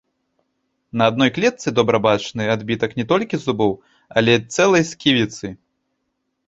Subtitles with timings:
[1.01, 3.73] На адной клетцы добра бачны адбітак не толькі зубоў,
[4.19, 5.45] але цэлай сківіцы!